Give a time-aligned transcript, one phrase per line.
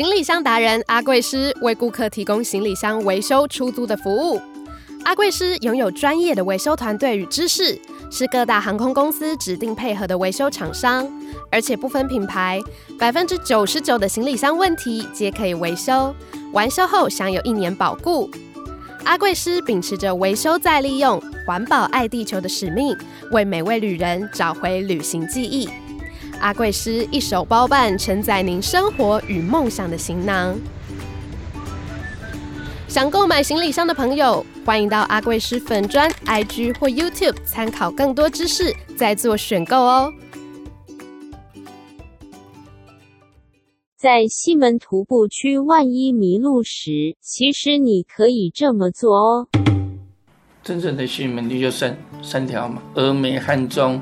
[0.00, 4.40] 行李箱达人阿贵师为顾客提供行李箱维修出租的服务。
[5.04, 7.78] 阿贵师拥有专业的维修团队与知识，
[8.10, 11.06] 是各大航空公司指定配合的维修厂商，
[11.50, 12.58] 而且不分品牌，
[12.98, 16.14] 百分之九十九的行李箱问题皆可以维修，
[16.54, 18.30] 完修后享有一年保固。
[19.04, 22.96] 阿贵师秉持着维修再利用、环保爱地球的使命，
[23.32, 25.68] 为每位旅人找回旅行记忆。
[26.40, 30.58] 阿贵师一手包办承载您生活与梦想的行囊。
[32.88, 40.12] 想购买行李箱的朋友，欢迎到阿贵师粉专、IG 或 YouTube 参考更多知识，再做选购哦。
[43.96, 49.46] 在西门徒步区，万一迷路时，其实你可以这么做哦。
[50.64, 54.00] 真正的西门你就三三条嘛，峨眉、汉中、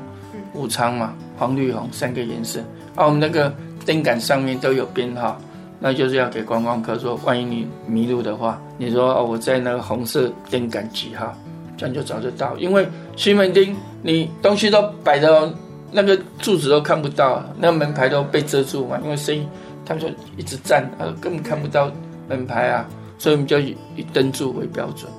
[0.53, 1.13] 武昌嘛。
[1.39, 2.59] 黄绿红三个颜色，
[2.95, 3.51] 啊，我们那个
[3.85, 5.39] 灯杆上面都有编号，
[5.79, 11.33] 那就是要给观光客说，万一你迷路的话，你说哦，我在那个红色灯杆几号，
[11.77, 12.57] 这样就找得到。
[12.57, 13.73] 因为西门町
[14.03, 15.49] 你东西都摆的，
[15.93, 19.47] 那个柱子都看不到，那个门牌都被遮住嘛，因为生意
[19.85, 21.89] 他们就一直站，啊，根本看不到
[22.27, 22.85] 门牌啊，
[23.17, 23.75] 所以我们就以
[24.11, 25.09] 灯柱为标准。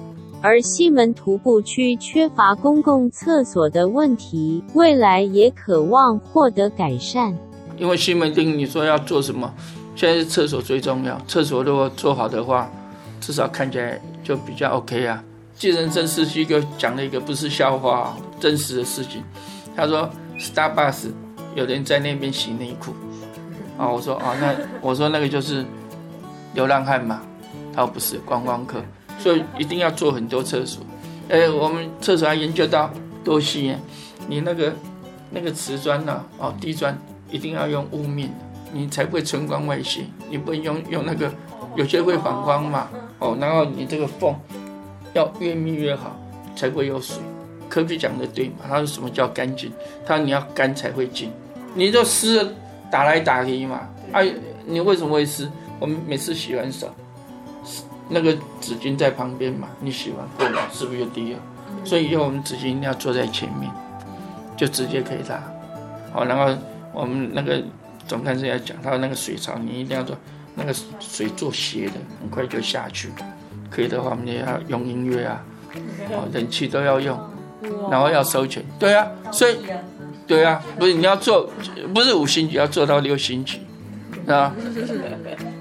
[0.42, 7.36] 而西门徒步区缺乏公共厕所的问题，未来也渴望获得改善。
[7.76, 9.52] 因为西门町，你说要做什么？
[9.94, 11.20] 现在是厕所最重要。
[11.28, 12.70] 厕所如果做好的话，
[13.20, 15.22] 至少看起来就比较 OK 啊。
[15.54, 19.22] 计程车司机给我讲了一个不是笑话，真实的事情。
[19.76, 21.10] 他说，Starbucks
[21.54, 22.92] 有人在那边洗内裤。
[23.76, 25.64] 啊，我说啊，那我说那个就是
[26.54, 27.20] 流浪汉嘛。
[27.74, 28.82] 他说不是，观光客。
[29.20, 30.82] 所以一定要做很多厕所，
[31.28, 32.90] 哎，我们厕所还研究到
[33.22, 33.76] 多细，
[34.26, 34.72] 你那个
[35.30, 36.98] 那个瓷砖呐，哦，地砖
[37.30, 38.34] 一定要用雾面，
[38.72, 40.06] 你才不会春光外泄。
[40.30, 41.30] 你不能用用那个，
[41.76, 44.34] 有些会反光嘛，哦，然后你这个缝
[45.12, 46.18] 要越密越好，
[46.56, 47.18] 才会有水。
[47.68, 48.64] 科比讲的对嘛？
[48.66, 49.70] 他说什么叫干净？
[50.06, 51.30] 他说你要干才会净，
[51.74, 52.44] 你就湿
[52.90, 53.80] 打来打去嘛，
[54.12, 54.32] 哎，
[54.64, 55.46] 你为什么会湿？
[55.78, 56.88] 我们每次洗完手。
[58.10, 61.38] 那个纸巾在旁边嘛，你洗完过了是不是就滴了？
[61.84, 63.70] 所以以后我们纸巾一定要坐在前面，
[64.56, 65.40] 就直接可以拉。
[66.12, 66.52] 好，然后
[66.92, 67.62] 我们那个
[68.06, 70.16] 总干事要讲，他说那个水槽你一定要做
[70.56, 73.10] 那个水做斜的，很快就下去。
[73.70, 75.44] 可以的话，我们也要用音乐啊，
[76.10, 77.18] 哦，冷气都要用，
[77.88, 78.64] 然后要收钱。
[78.78, 79.56] 对啊，所以
[80.26, 81.48] 对啊，不是你要做，
[81.94, 83.60] 不是五星级，要做到六星级，
[84.26, 84.52] 啊。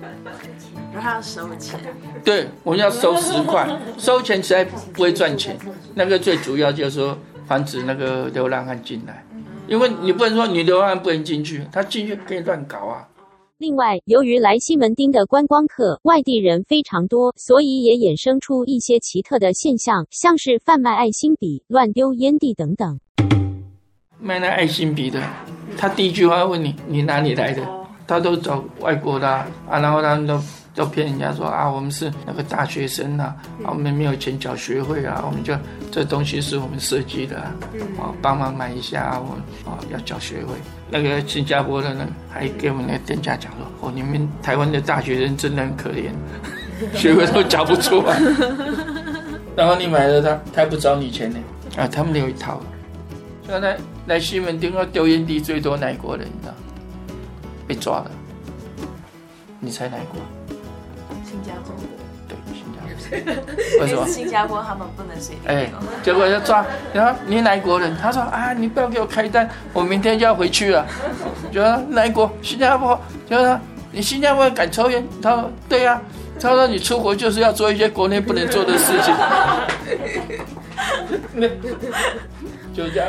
[1.00, 1.80] 他要收钱，
[2.24, 3.68] 对，我们要收十块，
[3.98, 5.58] 收钱实在不会赚钱。
[5.96, 7.18] 那个最主要就是说
[7.48, 9.26] 防止那个流浪汉进来，
[9.68, 13.08] 因为你不能说你流浪汉不能进去，他进去可以乱搞啊。
[13.58, 23.00] 另外，由于来西门町的观光客外地人非常多，所以也衍生出一些奇特的现象，像是贩卖爱心笔、乱丢烟蒂等等。
[24.18, 25.22] 卖那爱心笔的，
[25.78, 27.62] 他第一句话问你：你哪里来的？
[28.08, 30.40] 他都找外国的啊，啊然后他们都。
[30.80, 33.24] 都骗人家说啊，我们是那个大学生呐，
[33.66, 35.54] 啊，我们没有钱缴学费啊，我们就
[35.92, 40.54] 这东西是我们设计的，啊，帮忙买一下，啊，我们啊要缴学费。
[40.90, 46.12] 那个新加坡的呢，还给我们那个店家讲说，哦，你们台湾的大学生真的很可怜，
[46.96, 48.18] 学费都缴不出来。
[49.58, 51.38] 然后你买了他，他还不找你钱呢，
[51.76, 52.62] 啊，他们有一套。
[53.46, 56.26] 现在来西门町要丢烟蒂最多哪国人？
[56.26, 56.54] 你知道？
[57.68, 58.12] 被抓了。
[59.60, 60.22] 你猜哪国？
[61.30, 61.76] 新加坡，
[62.28, 63.84] 对，新加坡。
[63.84, 64.08] 为什么？
[64.08, 65.56] 新加坡他们不能随便。
[65.56, 65.70] 哎，
[66.02, 67.96] 结果要抓，然后你哪国人？
[67.96, 70.84] 他说啊，你不要给我开单，我明天就要回去了。
[71.52, 72.32] 就说哪国？
[72.42, 73.00] 新加坡。
[73.30, 73.60] 就说
[73.92, 75.08] 你新加坡敢抽烟？
[75.22, 76.02] 他说对呀、啊。
[76.42, 79.14] 他说你出国就是要做一些国内不能做的事情。
[82.74, 83.08] 就这样。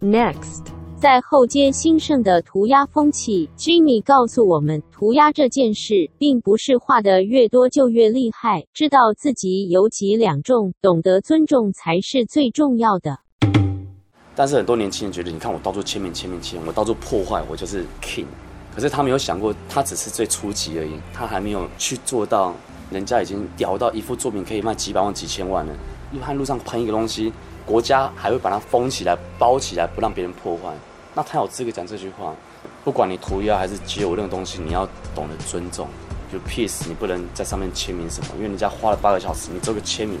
[0.00, 0.79] Next。
[1.00, 13.18] 在后街兴盛的涂鸦风气，Jimmy 告诉我们，涂鸦这件事，并不是画的越多就越厉害，知道自己有几两重，懂得尊重才是最重要的。
[14.36, 18.26] 但是很多年轻人觉得，你看我到处签名签名签，我到处破坏，我就是 king。
[18.74, 22.54] 可是他没有想过，他只是最初级而已，他还没有去做到，
[22.90, 25.72] 人家已经屌到一幅作品可以卖几百万几千万了。
[26.12, 27.32] 路汉路上喷一个东西，
[27.64, 30.74] 国家还会把它封起来、包起来，不让别人破坏。
[31.14, 32.34] 那他有资格讲这句话，
[32.84, 35.88] 不管你涂鸦还是街舞任何东西，你要懂得尊重。
[36.32, 40.16] 就 peace，你不能在上面签名什么，因为人家花了八个小时，你做个签名，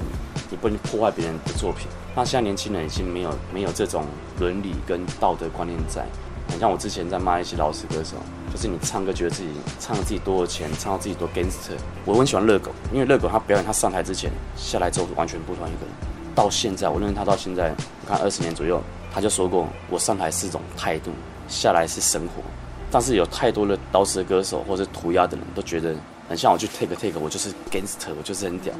[0.50, 1.86] 你不能破坏别人的作品。
[2.16, 4.04] 那现在年轻人已经没有没有这种
[4.40, 6.04] 伦理跟道德观念在，
[6.48, 8.16] 很像我之前在骂一些饶舌歌手，
[8.52, 11.78] 就是你唱歌觉得自己唱了自己多有钱，唱到自己多 gangster。
[12.04, 15.94] 我很喜欢热狗，因为热狗他表演他上台之前下来之后完全不同一个人。
[16.34, 17.72] 到现在，我认为他到现在，
[18.04, 21.10] 我看二十年左右，他就说过，我上台是种态度，
[21.48, 22.42] 下来是生活。
[22.90, 25.94] 但是有太多的饶舌歌手或者涂鸦的人都觉得
[26.28, 28.74] 很像我去 take take，我就是 gangster，我就是很屌。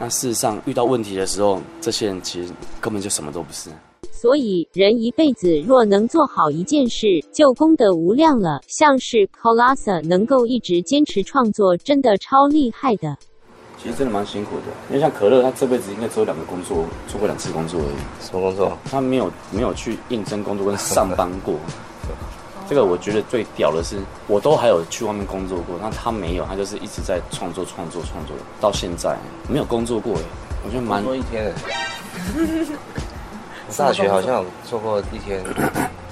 [0.00, 3.70] 那事实上遇到问题的时候，这些人其实根本就什么都不是。
[4.10, 8.60] 所以人一辈子若能做好一件事，就功德无量了。
[8.68, 13.16] 像是 Colasa 能够一直坚持创作，真的超厉害的。
[13.82, 17.96] 其实真的蛮辛苦的，因为像可乐，他这辈子应该只有两个工作，做过两次工作而已。
[18.24, 18.78] 什么工作？
[18.88, 21.56] 他没有没有去应征工作跟上班过。
[22.68, 23.98] 这个我觉得最屌的是，
[24.28, 29.18] 我都还有去外面工作过，那他没有，他就是一直在创作、创作、创作，到现在
[29.48, 30.14] 没有工作过。
[30.14, 30.20] 哎，
[30.64, 31.52] 我觉得蛮多一天。
[33.76, 35.42] 大学好像有做过一天，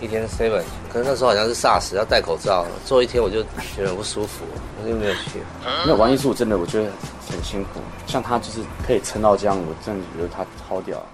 [0.01, 0.63] 一天 seven，
[0.93, 3.43] 可是那时候好像是 SARS，要戴口罩，做一天我就
[3.77, 4.45] 觉得很不舒服，
[4.83, 5.41] 我就没有去。
[5.87, 6.91] 那玩艺术真的我觉得
[7.29, 11.05] 很辛苦，像他就是可以撑到这样，我真的觉得他超屌。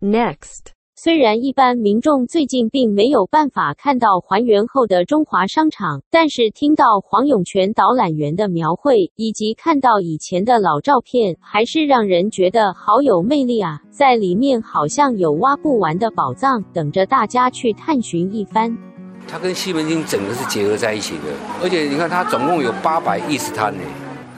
[0.00, 0.73] Next。
[0.96, 13.80] 虽然一般民众最近并没有办法看到还原后的中华商场，但是听到黄永泉导览员的描绘，以及看到以前的老照片，还是让人觉得好有魅力啊！
[13.90, 18.78] 在里面好像有挖不完的宝藏，等着大家去探寻一番。
[19.26, 21.24] 它跟西门町整个是结合在一起的，
[21.60, 23.80] 而且你看它总共有八百一十摊呢，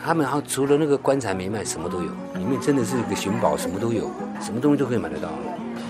[0.02, 2.08] 他们好像除了那个棺材没卖，什么都有，
[2.38, 4.10] 里面真的是一个寻宝，什么都有，
[4.40, 5.28] 什么东西都可以买得到。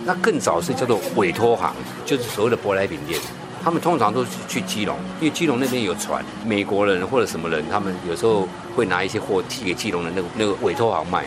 [0.06, 1.74] 那更早是叫做委托行，
[2.04, 3.20] 就是所谓的舶来品店。
[3.64, 11.24] 他们通常都是去基隆，因为基隆那边有船，美国人或者什么人，他们有时候会拿一些货寄给基隆的那个那个委托行卖。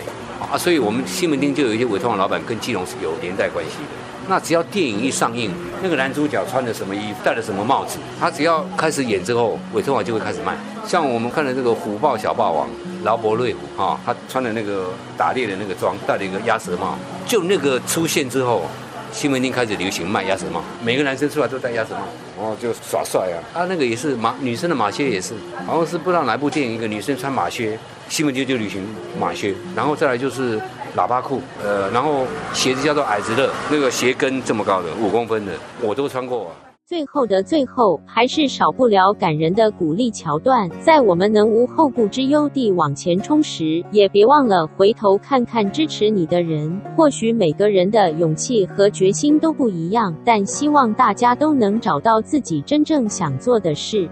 [0.49, 3.89] 啊，所以我们西门町就有一些委托行老板跟基隆是有连带关系的。
[4.29, 5.51] 那只要电影一上映，
[5.83, 10.55] 那个男主角穿的什么衣服，戴了什么帽子，他只要开始演之后，委托行就会开始卖。
[10.87, 12.69] 像我们看的这个虎豹小霸王
[13.03, 16.97] 劳勃瑞虎哈，他穿的那个打猎的那个装，戴了一个鸭舌帽。
[17.29, 18.63] 就那个出现之后，
[19.11, 22.01] 西门町开始流行卖鸭舌帽，每个男生出来都戴鸭舌帽，
[22.35, 23.37] 然后就耍帅啊。
[23.53, 25.35] 啊，那个也是马女生的马靴也是，
[25.67, 27.77] 好像是不知道哪部电影，一个女生穿马靴，
[28.09, 28.83] 西门町就流行
[29.19, 29.53] 马靴。
[29.75, 30.59] 然后再来就是
[30.97, 36.69] 喇叭裤，呃，然后鞋子叫做矮子乐，那个鞋跟这么高的五公分的，我都穿过啊。
[36.89, 40.68] 最后的最后，还是少不了感人的鼓励桥段。
[40.81, 46.81] 在我们能无后顾之忧地往前冲时，也别忘了回头看看支持你的人。
[46.97, 54.09] 或许每个人的勇气和决心都不一样，但希望大家都能找到自己真正想做的事。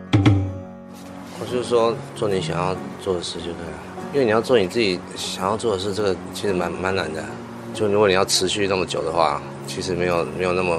[1.41, 3.79] 我就是说，做你想要做的事就对了。
[4.13, 7.25] 因为你要做你自己想要做的事，这个其实蛮蛮难的。
[7.74, 10.77] 就如果你要持续那么久的话，其实没有没有那么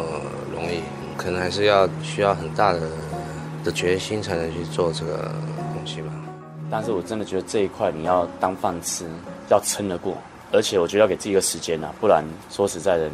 [0.55, 0.79] 容易。
[1.19, 2.81] 可能还是要需要很大的
[3.65, 5.33] 的决心才能去做这个
[5.75, 6.13] 东西吧。
[6.71, 9.05] 但是我真的觉得这一块你要当饭吃，
[9.51, 10.17] 要撑得过，
[10.53, 13.11] 而且我觉得要给自己一个时间呐，不然说实在的，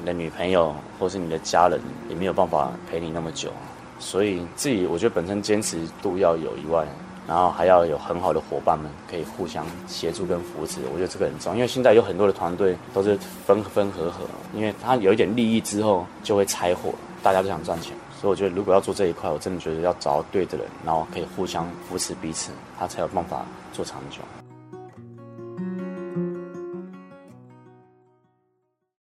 [0.00, 3.50] 你的女朋友或是你的家人也没有办法陪你那么久。
[4.00, 6.84] 所以自己我觉得本身坚持度要有以外，
[7.28, 11.54] 然后还要有很好的伙伴们可以互相协助跟扶持，我觉得这个很重要。
[11.54, 13.16] 因为现在有很多的团队都是
[13.46, 16.92] 分分合合，因为他有一点利益之后就会拆伙。
[17.24, 24.18] 大家都想赚钱，所以我觉得如果要做这一块，我真的觉得要找到对的人，然后可以互相扶持彼此，他才有办法做长久。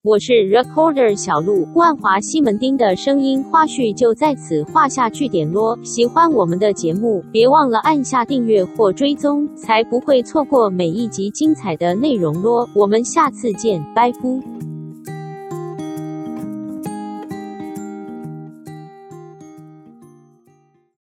[0.04, 5.76] 我是 Recorder 小路，万华西门町的声音花絮就在此画下句点咯。
[5.82, 12.68] 喜欢我们的节目，别忘了按下订阅或追踪，才不会错过每一集精彩的内容咯。
[12.74, 14.40] 我们下次见，拜夫。